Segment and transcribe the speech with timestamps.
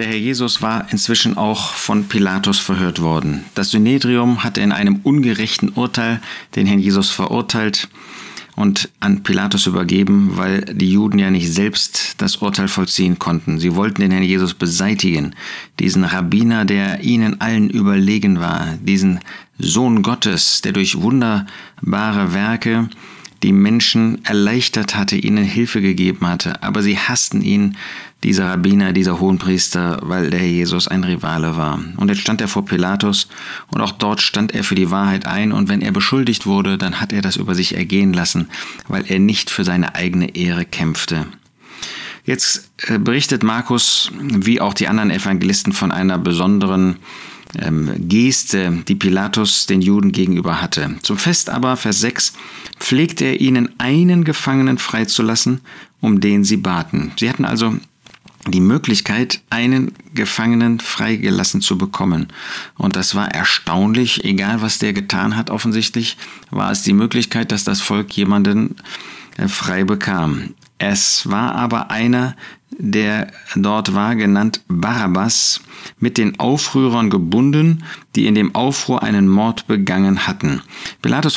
[0.00, 3.44] Der Herr Jesus war inzwischen auch von Pilatus verhört worden.
[3.54, 6.22] Das Synedrium hatte in einem ungerechten Urteil
[6.56, 7.86] den Herrn Jesus verurteilt
[8.56, 13.58] und an Pilatus übergeben, weil die Juden ja nicht selbst das Urteil vollziehen konnten.
[13.58, 15.34] Sie wollten den Herrn Jesus beseitigen,
[15.78, 19.20] diesen Rabbiner, der ihnen allen überlegen war, diesen
[19.58, 22.88] Sohn Gottes, der durch wunderbare Werke
[23.42, 27.76] die Menschen erleichtert hatte, ihnen Hilfe gegeben hatte, aber sie hassten ihn,
[28.22, 31.80] dieser Rabbiner, dieser Hohenpriester, weil der Jesus ein Rivale war.
[31.96, 33.28] Und jetzt stand er vor Pilatus
[33.68, 37.00] und auch dort stand er für die Wahrheit ein und wenn er beschuldigt wurde, dann
[37.00, 38.48] hat er das über sich ergehen lassen,
[38.88, 41.26] weil er nicht für seine eigene Ehre kämpfte.
[42.26, 46.96] Jetzt äh, berichtet Markus, wie auch die anderen Evangelisten, von einer besonderen
[47.58, 50.96] ähm, Geste, die Pilatus den Juden gegenüber hatte.
[51.02, 52.34] Zum Fest aber, Vers 6,
[52.78, 55.60] pflegte er ihnen einen Gefangenen freizulassen,
[56.00, 57.12] um den sie baten.
[57.18, 57.74] Sie hatten also
[58.46, 62.28] die Möglichkeit, einen Gefangenen freigelassen zu bekommen.
[62.76, 66.16] Und das war erstaunlich, egal was der getan hat, offensichtlich
[66.50, 68.76] war es die Möglichkeit, dass das Volk jemanden
[69.36, 70.54] äh, frei bekam.
[70.82, 72.36] Es war aber einer,
[72.70, 75.60] der dort war, genannt Barabbas,
[75.98, 77.84] mit den Aufrührern gebunden,
[78.16, 80.62] die in dem Aufruhr einen Mord begangen hatten.
[81.02, 81.36] Pilatus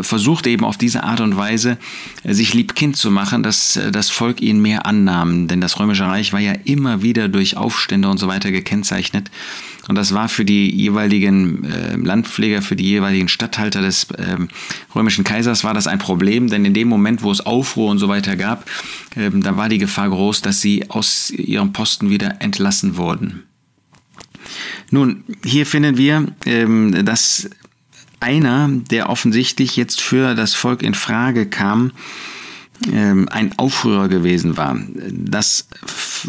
[0.00, 1.78] versuchte eben auf diese Art und Weise,
[2.24, 5.46] äh, sich liebkind zu machen, dass äh, das Volk ihn mehr annahm.
[5.46, 9.30] Denn das Römische Reich war ja immer wieder durch Aufstände und so weiter gekennzeichnet.
[9.90, 14.36] Und das war für die jeweiligen äh, Landpfleger, für die jeweiligen Statthalter des äh,
[14.94, 18.06] römischen Kaisers war das ein Problem, denn in dem Moment, wo es Aufruhr und so
[18.06, 18.70] weiter gab,
[19.16, 23.42] äh, da war die Gefahr groß, dass sie aus ihrem Posten wieder entlassen wurden.
[24.92, 27.50] Nun, hier finden wir, ähm, dass
[28.20, 31.90] einer, der offensichtlich jetzt für das Volk in Frage kam,
[32.88, 34.78] ein Aufrührer gewesen war.
[35.10, 35.68] Das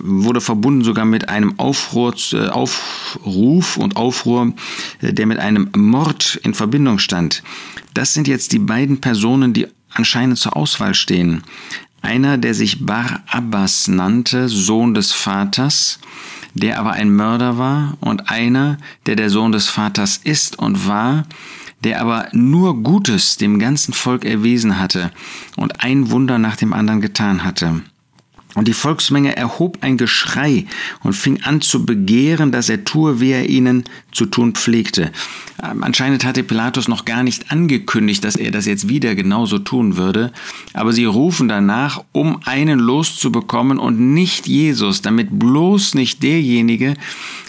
[0.04, 4.54] wurde verbunden sogar mit einem Aufruhr, äh, Aufruf und Aufruhr,
[5.02, 7.44] äh, der mit einem Mord in Verbindung stand.
[7.94, 11.44] Das sind jetzt die beiden Personen, die anscheinend zur Auswahl stehen.
[12.02, 16.00] Einer, der sich Bar Abbas nannte, Sohn des Vaters,
[16.54, 21.26] der aber ein Mörder war, und einer, der der Sohn des Vaters ist und war,
[21.84, 25.12] der aber nur Gutes dem ganzen Volk erwiesen hatte
[25.58, 27.82] und ein Wunder nach dem anderen getan hatte.
[28.56, 30.66] Und die Volksmenge erhob ein Geschrei
[31.04, 35.12] und fing an zu begehren, dass er tue, wie er ihnen zu tun pflegte.
[35.64, 39.96] Ähm, anscheinend hatte Pilatus noch gar nicht angekündigt, dass er das jetzt wieder genauso tun
[39.96, 40.34] würde,
[40.74, 46.96] aber sie rufen danach, um einen loszubekommen und nicht Jesus, damit bloß nicht derjenige,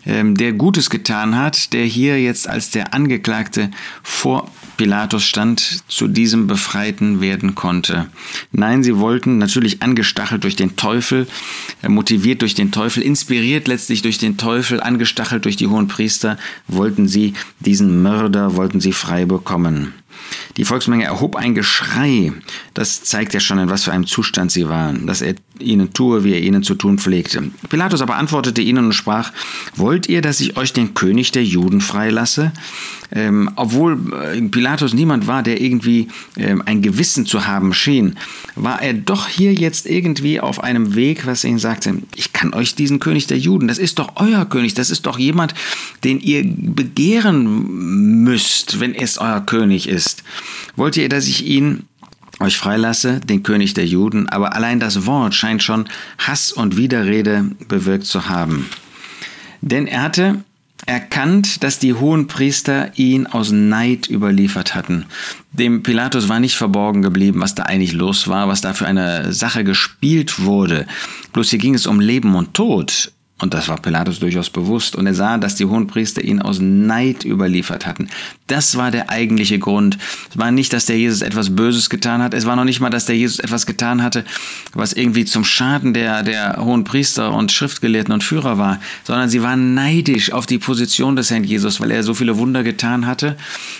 [0.06, 3.70] ähm, der Gutes getan hat, der hier jetzt als der Angeklagte
[4.02, 8.08] vor Pilatus stand, zu diesem Befreiten werden konnte.
[8.50, 14.02] Nein, sie wollten natürlich angestachelt durch den Teufel, äh, motiviert durch den Teufel, inspiriert letztlich
[14.02, 16.38] durch den Teufel, angestachelt durch die hohen Priester,
[16.68, 19.94] wollten sie diesen Mörder, wollten sie frei bekommen.
[20.56, 22.32] Die Volksmenge erhob ein Geschrei.
[22.74, 26.24] Das zeigt ja schon, in was für einem Zustand sie waren, dass er ihnen tue,
[26.24, 27.42] wie er ihnen zu tun pflegte.
[27.68, 29.32] Pilatus aber antwortete ihnen und sprach,
[29.76, 32.52] wollt ihr, dass ich euch den König der Juden freilasse?
[33.14, 36.08] Ähm, obwohl äh, Pilatus niemand war, der irgendwie
[36.38, 38.16] ähm, ein Gewissen zu haben schien,
[38.56, 42.54] war er doch hier jetzt irgendwie auf einem Weg, was er ihnen sagte, ich kann
[42.54, 45.54] euch diesen König der Juden, das ist doch euer König, das ist doch jemand,
[46.04, 50.22] den ihr begehren müsst, wenn es euer König ist.
[50.76, 51.84] Wollt ihr, dass ich ihn
[52.42, 55.88] euch freilasse, den König der Juden, aber allein das Wort scheint schon
[56.18, 58.68] Hass und Widerrede bewirkt zu haben.
[59.60, 60.44] Denn er hatte
[60.86, 65.06] erkannt, dass die hohen Priester ihn aus Neid überliefert hatten.
[65.52, 69.32] Dem Pilatus war nicht verborgen geblieben, was da eigentlich los war, was da für eine
[69.32, 70.86] Sache gespielt wurde.
[71.32, 73.12] Bloß hier ging es um Leben und Tod.
[73.42, 74.94] Und das war Pilatus durchaus bewusst.
[74.94, 78.08] Und er sah, dass die Hohenpriester ihn aus Neid überliefert hatten.
[78.46, 79.98] Das war der eigentliche Grund.
[80.30, 82.34] Es war nicht, dass der Jesus etwas Böses getan hat.
[82.34, 84.24] Es war noch nicht mal, dass der Jesus etwas getan hatte,
[84.74, 89.74] was irgendwie zum Schaden der, der Hohenpriester und Schriftgelehrten und Führer war, sondern sie waren
[89.74, 93.36] neidisch auf die Position des Herrn Jesus, weil er so viele Wunder getan hatte,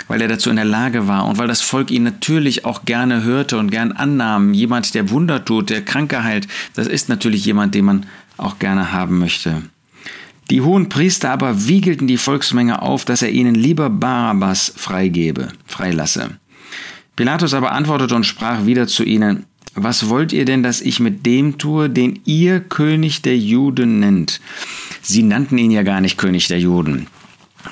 [0.08, 3.22] weil er dazu in der Lage war und weil das Volk ihn natürlich auch gerne
[3.22, 4.54] hörte und gern annahm.
[4.54, 8.06] Jemand, der Wunder tut, der Kranke heilt, das ist natürlich jemand, den man
[8.42, 9.62] auch gerne haben möchte.
[10.50, 16.38] Die hohen Priester aber wiegelten die Volksmenge auf, dass er ihnen lieber Barabbas freigebe, freilasse.
[17.16, 21.24] Pilatus aber antwortete und sprach wieder zu ihnen, was wollt ihr denn, dass ich mit
[21.24, 24.40] dem tue, den ihr König der Juden nennt?
[25.00, 27.06] Sie nannten ihn ja gar nicht König der Juden.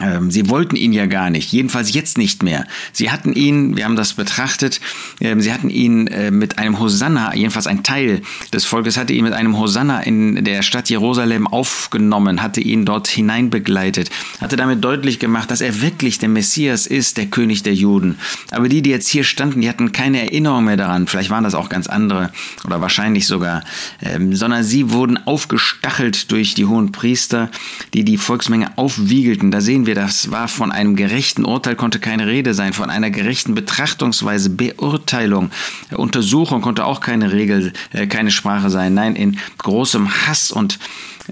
[0.01, 2.67] Ähm, Sie wollten ihn ja gar nicht, jedenfalls jetzt nicht mehr.
[2.93, 4.81] Sie hatten ihn, wir haben das betrachtet,
[5.21, 8.23] ähm, sie hatten ihn äh, mit einem Hosanna, jedenfalls ein Teil
[8.53, 13.09] des Volkes hatte ihn mit einem Hosanna in der Stadt Jerusalem aufgenommen, hatte ihn dort
[13.09, 14.11] hineinbegleitet,
[14.41, 18.19] hatte damit deutlich gemacht, dass er wirklich der Messias ist, der König der Juden.
[18.51, 21.55] Aber die, die jetzt hier standen, die hatten keine Erinnerung mehr daran, vielleicht waren das
[21.55, 22.31] auch ganz andere
[22.65, 23.65] oder wahrscheinlich sogar,
[24.03, 27.51] ähm, sondern sie wurden aufgestachelt durch die hohen Priester,
[27.95, 29.51] die die Volksmenge aufwiegelten.
[29.51, 32.91] Da sehen sehen wir, das war von einem gerechten Urteil konnte keine Rede sein, von
[32.91, 35.51] einer gerechten Betrachtungsweise, Beurteilung,
[35.97, 38.93] Untersuchung konnte auch keine Regel, äh, keine Sprache sein.
[38.93, 40.79] Nein, in großem Hass und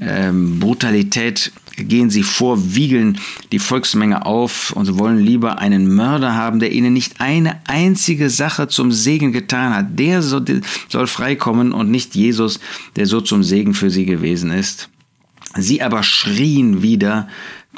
[0.01, 3.19] ähm, Brutalität gehen sie vor, wiegeln
[3.53, 8.69] die Volksmenge auf und wollen lieber einen Mörder haben, der ihnen nicht eine einzige Sache
[8.69, 9.99] zum Segen getan hat.
[9.99, 12.61] Der soll freikommen und nicht Jesus,
[12.97, 14.89] der so zum Segen für sie gewesen ist.
[15.55, 17.29] Sie aber schrien wieder,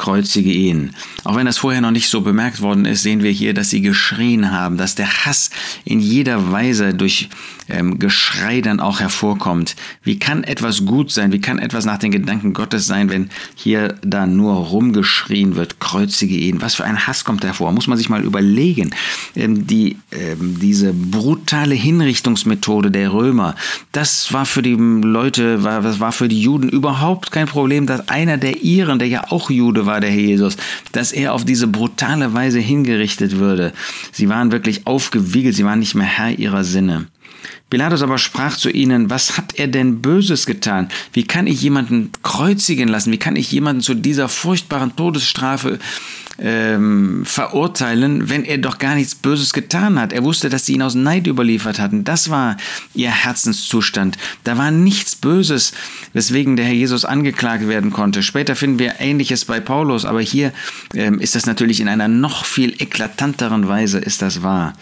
[0.01, 0.95] kreuzige ihn.
[1.25, 3.83] Auch wenn das vorher noch nicht so bemerkt worden ist, sehen wir hier, dass sie
[3.83, 5.51] geschrien haben, dass der Hass
[5.85, 7.29] in jeder Weise durch
[7.69, 9.77] ähm, Geschrei dann auch hervorkommt.
[10.03, 11.33] Wie kann etwas gut sein?
[11.33, 16.35] Wie kann etwas nach den Gedanken Gottes sein, wenn hier da nur rumgeschrien wird, kreuzige
[16.35, 16.63] ihn?
[16.63, 17.71] Was für ein Hass kommt hervor?
[17.73, 18.91] Muss man sich mal überlegen.
[19.37, 23.55] Ähm, die, ähm, diese brutale Hinrichtungsmethode der Römer,
[23.93, 28.09] das war für die Leute, war, das war für die Juden überhaupt kein Problem, dass
[28.09, 30.57] einer der ihren, der ja auch Jude war, war der Herr Jesus,
[30.93, 33.73] dass er auf diese brutale Weise hingerichtet würde.
[34.13, 37.07] Sie waren wirklich aufgewiegelt, sie waren nicht mehr Herr ihrer Sinne.
[37.71, 40.89] Pilatus aber sprach zu ihnen, was hat er denn Böses getan?
[41.13, 43.13] Wie kann ich jemanden kreuzigen lassen?
[43.13, 45.79] Wie kann ich jemanden zu dieser furchtbaren Todesstrafe
[46.41, 50.13] ähm, verurteilen, wenn er doch gar nichts Böses getan hat?
[50.13, 52.03] Er wusste, dass sie ihn aus Neid überliefert hatten.
[52.03, 52.57] Das war
[52.93, 54.19] ihr Herzenszustand.
[54.43, 55.73] Da war nichts Böses,
[56.13, 58.25] weswegen der Herr Jesus angeklagt werden konnte.
[58.25, 60.53] Später finden wir Ähnliches bei Paulus, aber hier
[60.95, 64.73] ähm, ist das natürlich in einer noch viel eklatanteren Weise ist das wahr.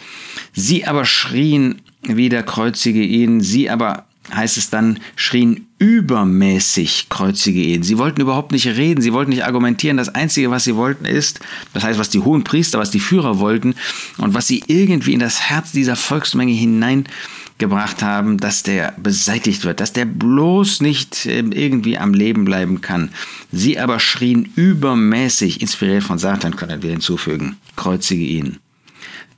[0.54, 3.40] Sie aber schrien wieder kreuzige ihn.
[3.40, 7.82] Sie aber, heißt es dann, schrien übermäßig kreuzige ihn.
[7.82, 9.96] Sie wollten überhaupt nicht reden, sie wollten nicht argumentieren.
[9.96, 11.40] Das Einzige, was sie wollten, ist,
[11.72, 13.74] das heißt, was die hohen Priester, was die Führer wollten
[14.18, 19.78] und was sie irgendwie in das Herz dieser Volksmenge hineingebracht haben, dass der beseitigt wird,
[19.78, 23.10] dass der bloß nicht ähm, irgendwie am Leben bleiben kann.
[23.52, 28.58] Sie aber schrien übermäßig, inspiriert von Satan, können wir hinzufügen, kreuzige ihn.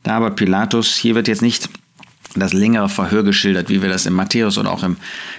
[0.03, 1.69] Da aber Pilatus, hier wird jetzt nicht
[2.35, 4.97] das längere Verhör geschildert, wie wir das im Matthäus oder auch im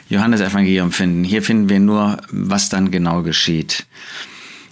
[0.10, 1.24] Johannesevangelium finden.
[1.24, 3.86] Hier finden wir nur, was dann genau geschieht.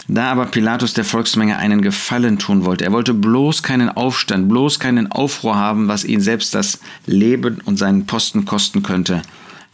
[0.08, 4.80] Da aber Pilatus der Volksmenge einen Gefallen tun wollte, er wollte bloß keinen Aufstand, bloß
[4.80, 9.22] keinen Aufruhr haben, was ihn selbst das Leben und seinen Posten kosten könnte,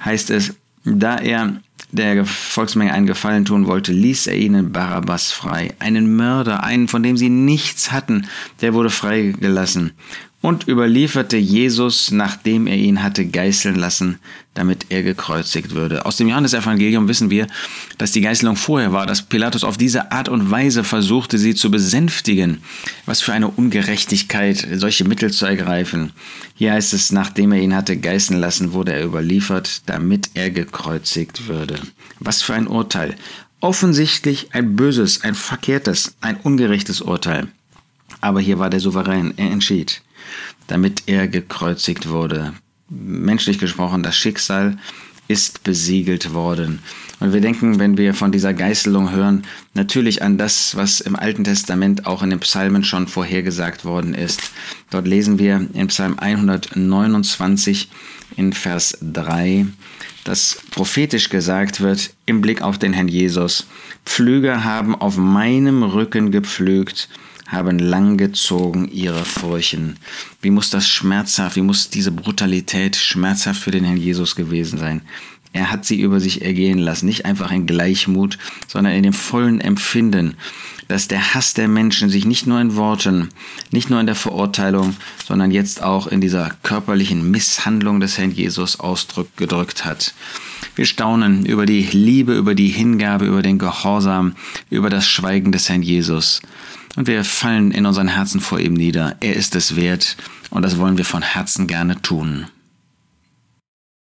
[0.04, 0.54] heißt es,
[0.84, 5.74] da er der Volksmenge einen Gefallen tun wollte, ließ er ihnen Barabbas frei.
[5.80, 8.28] Einen Mörder, einen, von dem sie nichts hatten,
[8.60, 9.94] der wurde freigelassen
[10.46, 14.20] und überlieferte Jesus, nachdem er ihn hatte geißeln lassen,
[14.54, 16.06] damit er gekreuzigt würde.
[16.06, 17.48] Aus dem Johannesevangelium wissen wir,
[17.98, 21.72] dass die Geißelung vorher war, dass Pilatus auf diese Art und Weise versuchte, sie zu
[21.72, 22.60] besänftigen.
[23.08, 26.12] Was für eine Ungerechtigkeit, solche Mittel zu ergreifen.
[26.54, 31.48] Hier heißt es, nachdem er ihn hatte geißeln lassen, wurde er überliefert, damit er gekreuzigt
[31.48, 31.80] würde.
[32.20, 33.16] Was für ein Urteil.
[33.62, 37.48] Offensichtlich ein böses, ein verkehrtes, ein ungerechtes Urteil.
[38.22, 40.02] Aber hier war der Souverän, er entschied
[40.68, 42.54] damit er gekreuzigt wurde.
[42.90, 44.78] Menschlich gesprochen, das Schicksal
[45.28, 46.80] ist besiegelt worden.
[47.20, 49.44] Und wir denken, wenn wir von dieser Geißelung hören,
[49.74, 54.52] natürlich an das, was im Alten Testament auch in den Psalmen schon vorhergesagt worden ist.
[54.92, 57.90] Dort lesen wir in Psalm 129
[58.38, 59.66] in Vers 3,
[60.26, 63.66] dass prophetisch gesagt wird im Blick auf den Herrn Jesus,
[64.06, 67.10] Pflüger haben auf meinem Rücken gepflügt
[67.56, 69.98] haben langgezogen ihre Furchen.
[70.42, 75.02] Wie muss das schmerzhaft, wie muss diese Brutalität schmerzhaft für den Herrn Jesus gewesen sein?
[75.54, 79.62] Er hat sie über sich ergehen lassen, nicht einfach in Gleichmut, sondern in dem vollen
[79.62, 80.36] Empfinden,
[80.90, 83.30] dass der Hass der Menschen sich nicht nur in Worten,
[83.72, 88.82] nicht nur in der Verurteilung, sondern jetzt auch in dieser körperlichen Misshandlung des Herrn Jesus
[88.82, 90.14] ausgedrückt hat.
[90.76, 94.36] Wir staunen über die Liebe, über die Hingabe, über den Gehorsam,
[94.70, 96.42] über das Schweigen des Herrn Jesus.
[96.96, 99.18] Und wir fallen in unseren Herzen vor ihm nieder.
[99.20, 100.16] Er ist es wert
[100.50, 102.48] und das wollen wir von Herzen gerne tun.